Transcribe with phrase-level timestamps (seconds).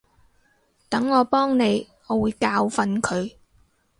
[0.89, 3.33] 等我幫你，我會教訓佢